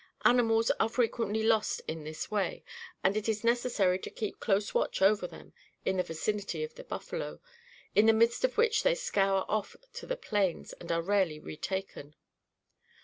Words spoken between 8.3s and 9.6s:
of which they scour